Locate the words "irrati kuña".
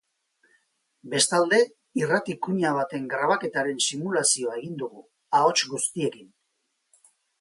2.01-2.71